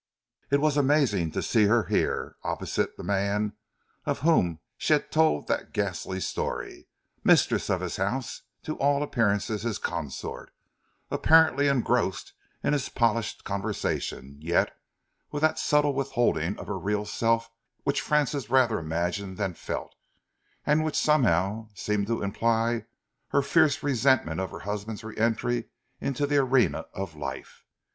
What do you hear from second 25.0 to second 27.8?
re entry into the arena of life.